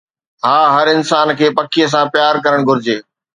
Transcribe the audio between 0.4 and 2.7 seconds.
ها، هر انسان کي پکيءَ سان پيار ڪرڻ